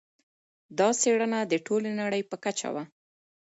دا 0.77 0.89
څېړنه 1.01 1.39
د 1.51 1.53
ټولې 1.65 1.91
نړۍ 2.01 2.21
په 2.29 2.35
کچه 2.43 2.67
وه. 2.73 2.83